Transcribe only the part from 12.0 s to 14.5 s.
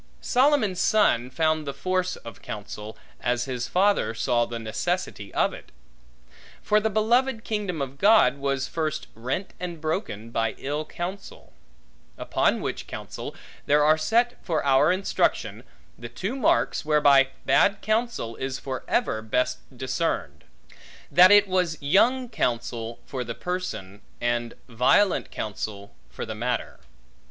upon which counsel, there are set